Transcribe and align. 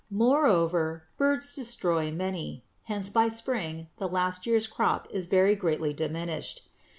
Moreover 0.09 1.03
birds 1.15 1.53
destroy 1.55 2.09
many; 2.11 2.63
hence 2.85 3.11
by 3.11 3.27
spring 3.29 3.87
the 3.97 4.09
last 4.09 4.47
year's 4.47 4.65
crop 4.65 5.07
is 5.11 5.27
very 5.27 5.53
greatly 5.53 5.93
diminished. 5.93 6.67